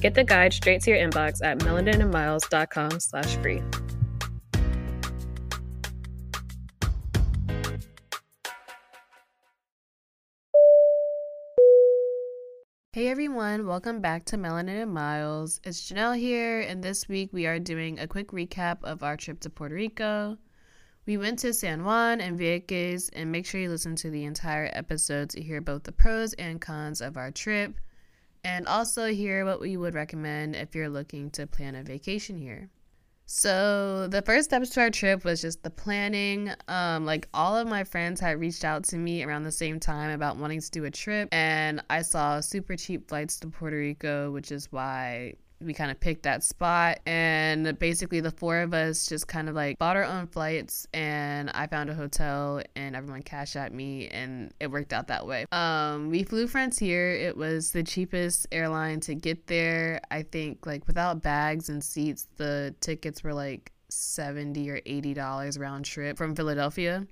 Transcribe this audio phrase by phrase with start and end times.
[0.00, 3.62] Get the guide straight to your inbox at melaninandmiles.com slash free.
[12.92, 15.60] Hey everyone, welcome back to Melanin and Miles.
[15.64, 19.40] It's Janelle here, and this week we are doing a quick recap of our trip
[19.40, 20.38] to Puerto Rico.
[21.04, 24.70] We went to San Juan and Vieques, and make sure you listen to the entire
[24.72, 27.78] episode to hear both the pros and cons of our trip,
[28.46, 32.70] and also hear what we would recommend if you're looking to plan a vacation here.
[33.28, 36.52] So the first steps to our trip was just the planning.
[36.68, 40.10] Um, like all of my friends had reached out to me around the same time
[40.10, 44.30] about wanting to do a trip, and I saw super cheap flights to Puerto Rico,
[44.30, 49.06] which is why we kind of picked that spot and basically the four of us
[49.06, 53.22] just kind of like bought our own flights and i found a hotel and everyone
[53.22, 55.46] cashed at me and it worked out that way.
[55.52, 57.12] Um we flew frontier.
[57.14, 60.00] It was the cheapest airline to get there.
[60.10, 65.58] I think like without bags and seats the tickets were like 70 or 80 dollars
[65.58, 67.06] round trip from philadelphia.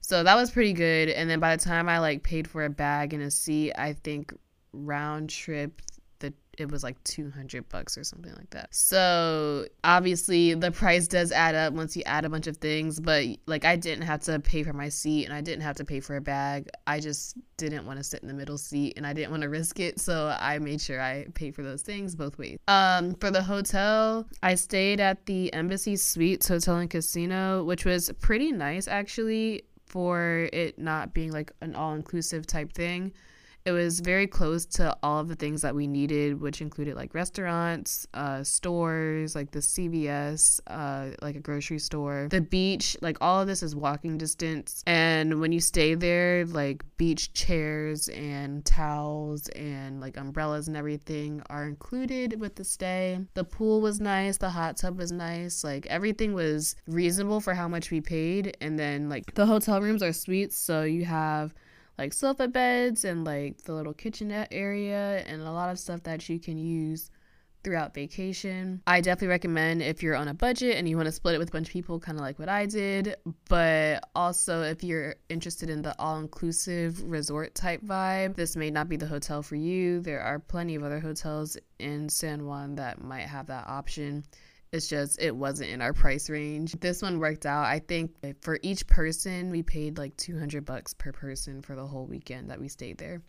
[0.00, 2.70] So that was pretty good and then by the time i like paid for a
[2.70, 4.32] bag and a seat i think
[4.72, 5.82] round trip
[6.60, 8.68] it was like 200 bucks or something like that.
[8.70, 13.24] So obviously the price does add up once you add a bunch of things, but
[13.46, 16.00] like I didn't have to pay for my seat and I didn't have to pay
[16.00, 16.68] for a bag.
[16.86, 19.48] I just didn't want to sit in the middle seat and I didn't want to
[19.48, 22.58] risk it, so I made sure I paid for those things both ways.
[22.68, 28.12] Um for the hotel, I stayed at the Embassy Suites Hotel and Casino, which was
[28.20, 33.12] pretty nice actually for it not being like an all-inclusive type thing.
[33.64, 37.14] It was very close to all of the things that we needed, which included like
[37.14, 42.96] restaurants, uh, stores, like the CVS, uh, like a grocery store, the beach.
[43.02, 44.82] Like all of this is walking distance.
[44.86, 51.42] And when you stay there, like beach chairs and towels and like umbrellas and everything
[51.50, 53.18] are included with the stay.
[53.34, 55.62] The pool was nice, the hot tub was nice.
[55.62, 58.56] Like everything was reasonable for how much we paid.
[58.62, 61.52] And then like the hotel rooms are suites, so you have
[62.00, 66.26] like sofa beds and like the little kitchenette area and a lot of stuff that
[66.30, 67.10] you can use
[67.62, 68.80] throughout vacation.
[68.86, 71.50] I definitely recommend if you're on a budget and you want to split it with
[71.50, 73.16] a bunch of people, kind of like what I did.
[73.50, 78.88] But also, if you're interested in the all inclusive resort type vibe, this may not
[78.88, 80.00] be the hotel for you.
[80.00, 84.24] There are plenty of other hotels in San Juan that might have that option.
[84.72, 86.72] It's just it wasn't in our price range.
[86.78, 87.64] This one worked out.
[87.64, 92.06] I think for each person we paid like 200 bucks per person for the whole
[92.06, 93.20] weekend that we stayed there.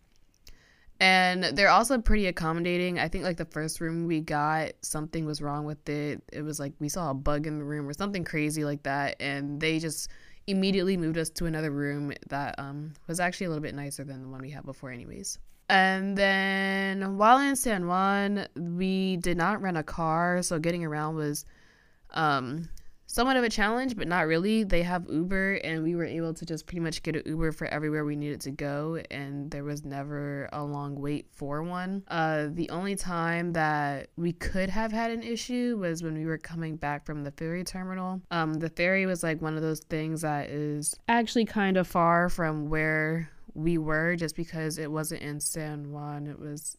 [1.00, 3.00] And they're also pretty accommodating.
[3.00, 6.22] I think like the first room we got, something was wrong with it.
[6.32, 9.16] It was like we saw a bug in the room or something crazy like that
[9.18, 10.08] and they just
[10.46, 14.22] immediately moved us to another room that um was actually a little bit nicer than
[14.22, 15.38] the one we had before anyways.
[15.68, 21.16] And then while in San Juan, we did not rent a car, so getting around
[21.16, 21.44] was
[22.10, 22.68] um,
[23.06, 24.64] somewhat of a challenge, but not really.
[24.64, 27.66] They have Uber, and we were able to just pretty much get an Uber for
[27.66, 32.02] everywhere we needed to go, and there was never a long wait for one.
[32.08, 36.38] Uh, the only time that we could have had an issue was when we were
[36.38, 38.22] coming back from the ferry terminal.
[38.30, 42.30] Um, the ferry was like one of those things that is actually kind of far
[42.30, 46.26] from where we were just because it wasn't in San Juan.
[46.26, 46.76] It was,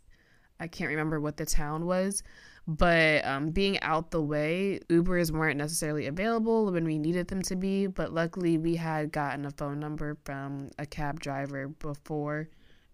[0.59, 2.23] I can't remember what the town was,
[2.67, 7.55] but um, being out the way, Ubers weren't necessarily available when we needed them to
[7.55, 7.87] be.
[7.87, 12.49] But luckily, we had gotten a phone number from a cab driver before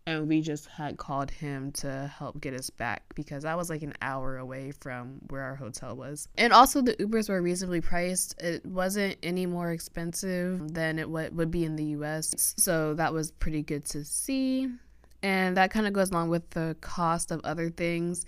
[0.09, 3.83] and we just had called him to help get us back because I was like
[3.83, 6.27] an hour away from where our hotel was.
[6.35, 8.41] And also the Ubers were reasonably priced.
[8.41, 12.55] It wasn't any more expensive than it would be in the US.
[12.57, 14.69] So that was pretty good to see.
[15.21, 18.25] And that kind of goes along with the cost of other things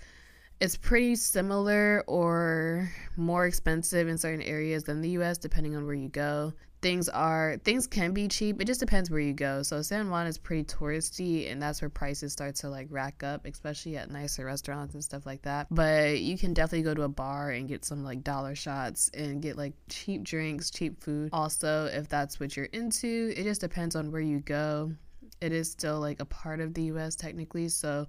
[0.60, 5.94] it's pretty similar or more expensive in certain areas than the US, depending on where
[5.94, 6.52] you go
[6.82, 8.60] things are things can be cheap.
[8.60, 9.62] It just depends where you go.
[9.62, 13.46] So san juan is pretty touristy and that's where prices start to like rack up
[13.46, 15.68] especially at nicer restaurants and stuff like that.
[15.70, 19.40] But you can definitely go to a bar and get some like dollar shots and
[19.40, 21.30] get like cheap drinks cheap food.
[21.32, 24.92] Also if that's what you're into it just depends on where you go.
[25.40, 27.68] It is still like a part of the us technically.
[27.68, 28.06] So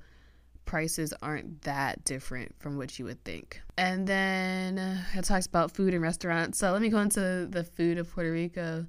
[0.66, 3.62] prices aren't that different from what you would think.
[3.78, 6.58] And then uh, it talks about food and restaurants.
[6.60, 8.86] So let me go into the food of Puerto Rico.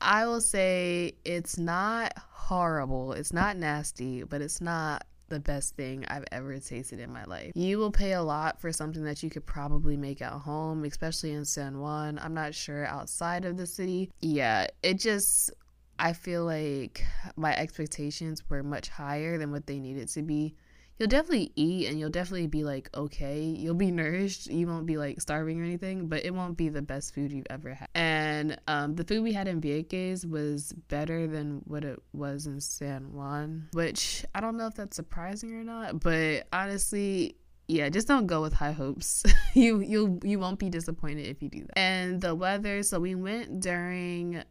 [0.00, 6.04] I will say it's not horrible, it's not nasty, but it's not the best thing
[6.08, 7.52] I've ever tasted in my life.
[7.54, 11.32] You will pay a lot for something that you could probably make at home, especially
[11.32, 12.18] in San Juan.
[12.22, 14.10] I'm not sure outside of the city.
[14.20, 15.50] Yeah, it just
[15.98, 17.04] I feel like
[17.36, 20.54] my expectations were much higher than what they needed to be
[20.98, 24.96] you'll definitely eat and you'll definitely be like okay you'll be nourished you won't be
[24.96, 28.58] like starving or anything but it won't be the best food you've ever had and
[28.66, 33.12] um, the food we had in Vieques was better than what it was in San
[33.12, 37.36] Juan which I don't know if that's surprising or not but honestly
[37.70, 39.22] yeah, just don't go with high hopes.
[39.54, 41.78] you you you won't be disappointed if you do that.
[41.78, 44.42] And the weather, so we went during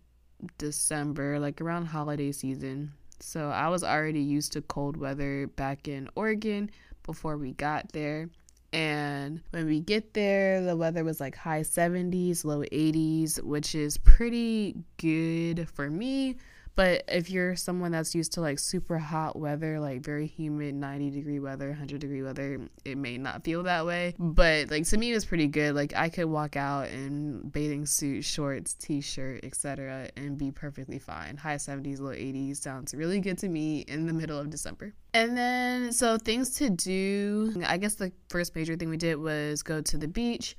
[0.59, 2.93] December, like around holiday season.
[3.19, 6.69] So I was already used to cold weather back in Oregon
[7.03, 8.29] before we got there.
[8.73, 13.97] And when we get there, the weather was like high 70s, low 80s, which is
[13.97, 16.35] pretty good for me
[16.77, 21.09] but if you're someone that's used to like super hot weather, like very humid 90
[21.09, 24.13] degree weather, 100 degree weather, it may not feel that way.
[24.19, 25.73] But like to me, it was pretty good.
[25.73, 30.99] Like I could walk out in bathing suit, shorts, t shirt, etc., and be perfectly
[30.99, 31.35] fine.
[31.35, 34.93] High 70s, low 80s sounds really good to me in the middle of December.
[35.15, 37.59] And then, so things to do.
[37.65, 40.55] I guess the first major thing we did was go to the beach.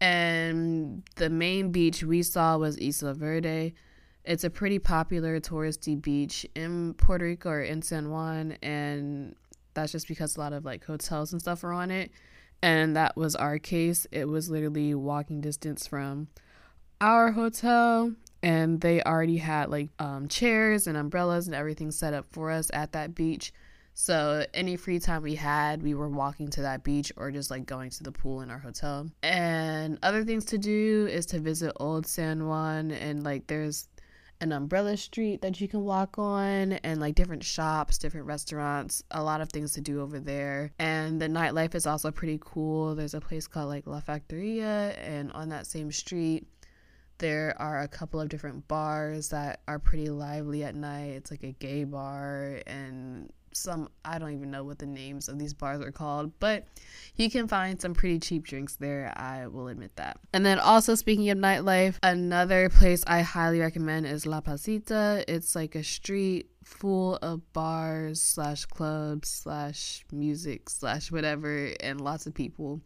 [0.00, 3.74] And the main beach we saw was Isla Verde
[4.28, 9.34] it's a pretty popular touristy beach in Puerto Rico or in San Juan, and
[9.72, 12.10] that's just because a lot of like hotels and stuff are on it.
[12.60, 14.06] And that was our case.
[14.12, 16.28] It was literally walking distance from
[17.00, 22.26] our hotel, and they already had like um, chairs and umbrellas and everything set up
[22.30, 23.50] for us at that beach.
[23.94, 27.64] So any free time we had, we were walking to that beach or just like
[27.64, 29.08] going to the pool in our hotel.
[29.22, 33.88] And other things to do is to visit Old San Juan and like there's
[34.40, 39.22] an umbrella street that you can walk on and like different shops, different restaurants, a
[39.22, 40.72] lot of things to do over there.
[40.78, 42.94] And the nightlife is also pretty cool.
[42.94, 46.46] There's a place called like La Factoria and on that same street
[47.18, 51.14] there are a couple of different bars that are pretty lively at night.
[51.14, 55.38] It's like a gay bar and some I don't even know what the names of
[55.38, 56.66] these bars are called, but
[57.16, 59.12] you can find some pretty cheap drinks there.
[59.16, 60.18] I will admit that.
[60.32, 65.24] And then also speaking of nightlife, another place I highly recommend is La Placita.
[65.28, 72.26] It's like a street full of bars slash clubs slash music slash whatever and lots
[72.26, 72.80] of people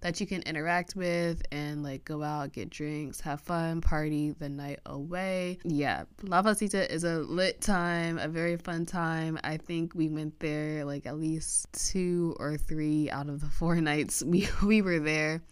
[0.00, 4.48] that you can interact with and like go out, get drinks, have fun, party the
[4.48, 5.58] night away.
[5.64, 9.38] Yeah, La Placita is a lit time, a very fun time.
[9.44, 13.76] I think we went there like at least two or three out of the four
[13.76, 15.42] nights we, we were there.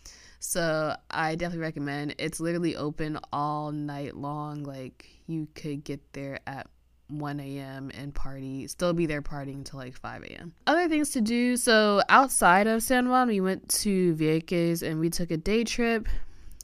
[0.41, 2.15] So I definitely recommend.
[2.19, 4.63] It's literally open all night long.
[4.63, 6.69] Like you could get there at
[7.09, 7.91] 1 a.m.
[7.95, 10.53] and party, still be there partying until like 5 a.m.
[10.67, 11.57] Other things to do.
[11.57, 16.07] So outside of San Juan, we went to Vieques and we took a day trip.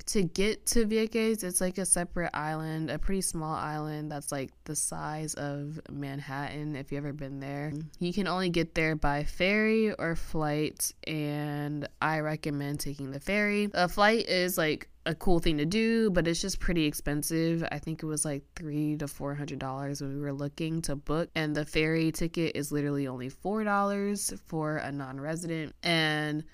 [0.08, 4.50] To get to Vieques, it's like a separate island, a pretty small island that's like
[4.64, 7.72] the size of Manhattan if you've ever been there.
[7.72, 8.04] Mm-hmm.
[8.04, 13.70] You can only get there by ferry or flight, and I recommend taking the ferry.
[13.72, 17.66] A flight is like a cool thing to do, but it's just pretty expensive.
[17.72, 20.96] I think it was like three to four hundred dollars when we were looking to
[20.96, 25.74] book, and the ferry ticket is literally only four dollars for a non-resident.
[25.82, 26.44] And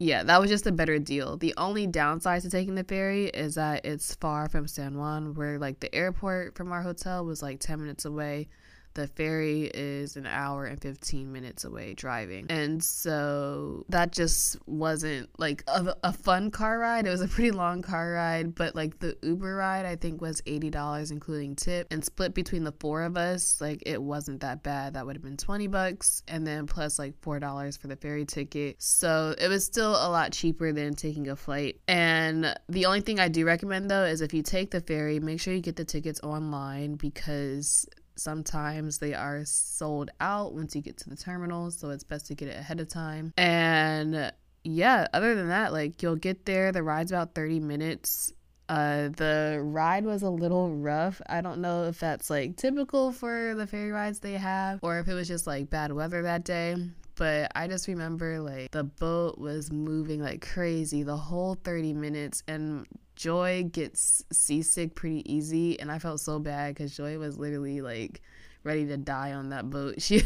[0.00, 1.36] yeah, that was just a better deal.
[1.36, 5.58] The only downside to taking the ferry is that it's far from San Juan, where
[5.58, 8.48] like the airport from our hotel was like ten minutes away
[8.94, 12.46] the ferry is an hour and 15 minutes away driving.
[12.50, 17.06] And so that just wasn't like a, a, fun car ride.
[17.06, 20.40] It was a pretty long car ride, but like the Uber ride, I think was
[20.42, 23.60] $80 including tip and split between the four of us.
[23.60, 24.94] Like it wasn't that bad.
[24.94, 28.76] That would have been 20 bucks and then plus like $4 for the ferry ticket.
[28.82, 31.80] So it was still a lot cheaper than taking a flight.
[31.86, 35.40] And the only thing I do recommend though is if you take the ferry, make
[35.40, 37.86] sure you get the tickets online because
[38.20, 42.34] Sometimes they are sold out once you get to the terminal, so it's best to
[42.34, 43.32] get it ahead of time.
[43.38, 44.30] And
[44.62, 48.34] yeah, other than that, like you'll get there, the ride's about 30 minutes.
[48.68, 51.22] Uh, the ride was a little rough.
[51.30, 55.08] I don't know if that's like typical for the ferry rides they have or if
[55.08, 56.76] it was just like bad weather that day.
[57.14, 62.42] But I just remember like the boat was moving like crazy the whole 30 minutes,
[62.46, 62.86] and
[63.20, 65.78] Joy gets seasick pretty easy.
[65.78, 68.22] And I felt so bad because Joy was literally like
[68.64, 69.96] ready to die on that boat.
[70.00, 70.22] She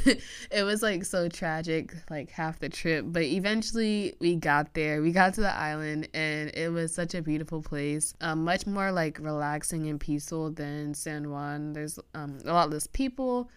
[0.53, 5.03] it was like so tragic like half the trip, but eventually we got there.
[5.03, 8.15] We got to the island and it was such a beautiful place.
[8.21, 11.73] Um, much more like relaxing and peaceful than San Juan.
[11.73, 13.51] There's um, a lot less people.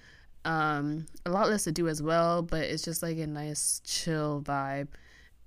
[0.46, 4.41] Um, a lot less to do as well, but it's just like a nice chill
[4.41, 4.88] vibe.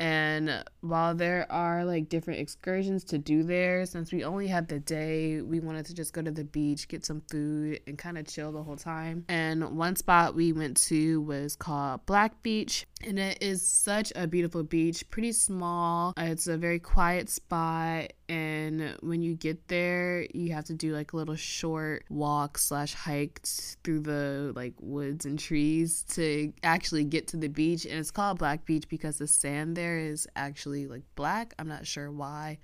[0.00, 4.80] And while there are like different excursions to do there, since we only had the
[4.80, 8.26] day, we wanted to just go to the beach, get some food, and kind of
[8.26, 9.26] chill the whole time.
[9.28, 14.26] And one spot we went to was called Black Beach, and it is such a
[14.26, 16.14] beautiful beach, pretty small.
[16.16, 21.12] It's a very quiet spot, and when you get there, you have to do like
[21.12, 23.40] a little short walk slash hike
[23.82, 27.87] through the like woods and trees to actually get to the beach.
[27.87, 31.54] And it's called Black Beach because the sand there is actually like black.
[31.58, 32.58] I'm not sure why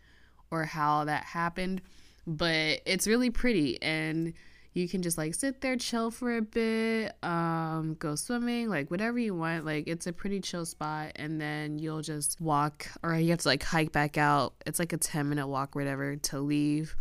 [0.52, 1.82] or how that happened,
[2.28, 4.34] but it's really pretty and
[4.76, 9.18] you can just like sit there chill for a bit um go swimming like whatever
[9.18, 13.30] you want like it's a pretty chill spot and then you'll just walk or you
[13.30, 14.54] have to like hike back out.
[14.66, 16.96] It's like a 10 minute walk whatever to leave.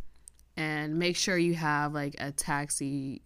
[0.58, 3.22] And make sure you have like a taxi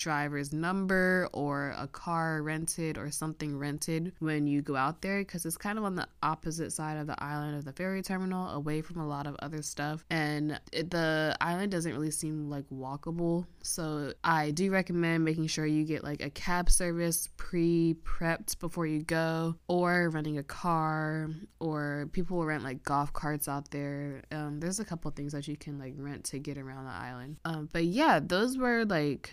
[0.00, 5.44] driver's number or a car rented or something rented when you go out there because
[5.44, 8.80] it's kind of on the opposite side of the island of the ferry terminal away
[8.80, 10.04] from a lot of other stuff.
[10.10, 13.46] And it, the island doesn't really seem like walkable.
[13.62, 19.02] So i do recommend making sure you get like a cab service pre-prepped before you
[19.02, 21.28] go or renting a car
[21.60, 24.22] or people will rent like golf carts out there.
[24.32, 27.36] Um, there's a couple things that you can like rent to get around the island.
[27.44, 29.30] Um, but yeah those were like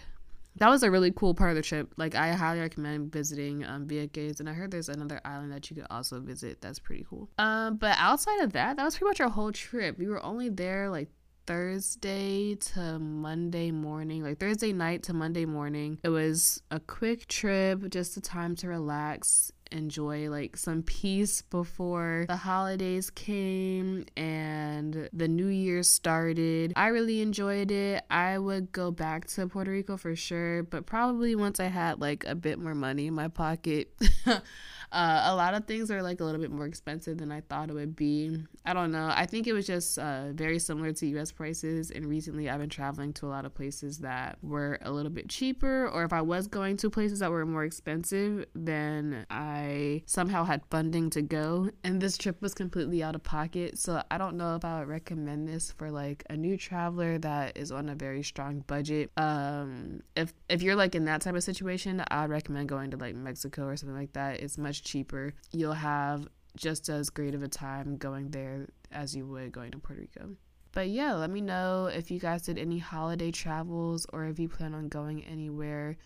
[0.60, 1.94] that was a really cool part of the trip.
[1.98, 5.76] Like I highly recommend visiting um, Vieques, and I heard there's another island that you
[5.76, 6.62] could also visit.
[6.62, 7.30] That's pretty cool.
[7.38, 9.98] Um, but outside of that, that was pretty much our whole trip.
[9.98, 11.10] We were only there like
[11.48, 15.98] Thursday to Monday morning, like Thursday night to Monday morning.
[16.04, 22.26] It was a quick trip, just a time to relax enjoy like some peace before
[22.28, 26.74] the holidays came and the new year started.
[26.76, 28.04] I really enjoyed it.
[28.10, 32.26] I would go back to Puerto Rico for sure, but probably once I had like
[32.26, 33.94] a bit more money in my pocket.
[34.92, 37.70] Uh, a lot of things are like a little bit more expensive than I thought
[37.70, 38.40] it would be.
[38.66, 39.12] I don't know.
[39.14, 41.92] I think it was just uh, very similar to US prices.
[41.92, 45.28] And recently I've been traveling to a lot of places that were a little bit
[45.30, 45.88] cheaper.
[45.90, 50.62] Or if I was going to places that were more expensive, then I somehow had
[50.70, 51.70] funding to go.
[51.84, 53.78] And this trip was completely out of pocket.
[53.78, 57.58] So I don't know if I would recommend this for like a new traveler that
[57.58, 59.12] is on a very strong budget.
[59.18, 63.16] Um, if, if you're like in that type of situation, I'd recommend going to like
[63.16, 64.40] Mexico or something like that.
[64.40, 65.34] It's much much cheaper.
[65.52, 69.78] You'll have just as great of a time going there as you would going to
[69.78, 70.36] Puerto Rico.
[70.72, 74.48] But yeah, let me know if you guys did any holiday travels or if you
[74.50, 75.98] plan on going anywhere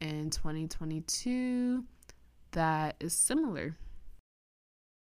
[0.00, 1.84] in 2022
[2.52, 3.76] that is similar.